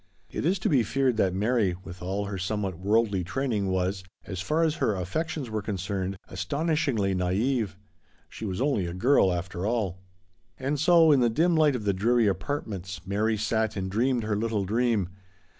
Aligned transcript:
It 0.31 0.47
is 0.47 0.57
to 0.57 0.67
be 0.67 0.81
feared 0.81 1.17
that 1.17 1.31
Mary, 1.35 1.75
with 1.83 2.01
all 2.01 2.25
her 2.25 2.39
somewhat 2.39 2.79
worldly 2.79 3.23
train 3.23 3.53
ing, 3.53 3.67
was, 3.67 4.03
as 4.25 4.41
far 4.41 4.63
as 4.63 4.77
her 4.77 4.95
affections 4.95 5.47
were 5.47 5.61
con 5.61 5.77
cerned, 5.77 6.15
astonishingly 6.27 7.13
naive. 7.13 7.77
She 8.27 8.43
was 8.43 8.59
only 8.59 8.87
a 8.87 8.95
girl 8.95 9.31
after 9.31 9.63
all. 9.63 9.99
And 10.57 10.79
so, 10.79 11.11
in 11.11 11.19
the 11.19 11.29
dim 11.29 11.55
light 11.55 11.75
of 11.75 11.83
the 11.83 11.93
dreary" 11.93 12.25
apartments," 12.27 13.05
Mary 13.05 13.37
sat 13.37 13.75
and 13.75 13.91
dreamed 13.91 14.23
her 14.23 14.35
little 14.35 14.65
dream. 14.65 15.07